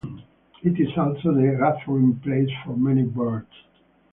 It 0.63 0.79
is 0.79 0.97
also 0.97 1.31
the 1.31 1.55
gathering 1.59 2.19
place 2.21 2.49
for 2.65 2.75
many 2.75 3.03
birds. 3.03 3.51